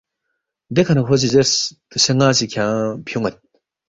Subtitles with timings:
[0.75, 1.53] دیکھہ نہ کھو سی زیرس،
[1.89, 3.35] دوسے ن٘ا سی کھیانگ فیُون٘ید